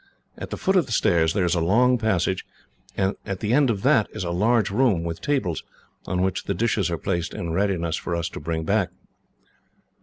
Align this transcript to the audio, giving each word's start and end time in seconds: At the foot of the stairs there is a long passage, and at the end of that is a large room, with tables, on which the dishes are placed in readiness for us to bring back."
At 0.35 0.49
the 0.49 0.57
foot 0.57 0.75
of 0.75 0.87
the 0.87 0.91
stairs 0.91 1.33
there 1.33 1.45
is 1.45 1.53
a 1.53 1.61
long 1.61 1.99
passage, 1.99 2.43
and 2.97 3.13
at 3.23 3.39
the 3.39 3.53
end 3.53 3.69
of 3.69 3.83
that 3.83 4.07
is 4.09 4.23
a 4.23 4.31
large 4.31 4.71
room, 4.71 5.03
with 5.03 5.21
tables, 5.21 5.63
on 6.07 6.23
which 6.23 6.45
the 6.45 6.55
dishes 6.55 6.89
are 6.89 6.97
placed 6.97 7.35
in 7.35 7.51
readiness 7.51 7.97
for 7.97 8.15
us 8.15 8.27
to 8.29 8.39
bring 8.39 8.63
back." 8.63 8.89